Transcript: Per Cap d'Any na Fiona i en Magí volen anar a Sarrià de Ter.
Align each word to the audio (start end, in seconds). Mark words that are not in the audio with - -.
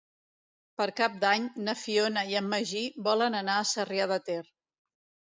Per 0.81 0.85
Cap 0.99 1.19
d'Any 1.23 1.43
na 1.67 1.75
Fiona 1.81 2.23
i 2.31 2.37
en 2.39 2.47
Magí 2.53 2.81
volen 3.09 3.39
anar 3.41 3.59
a 3.59 3.67
Sarrià 3.73 4.09
de 4.15 4.19
Ter. 4.31 4.39